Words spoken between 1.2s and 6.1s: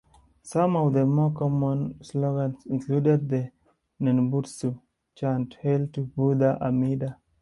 common slogans included the "nenbutsu" chant "Hail to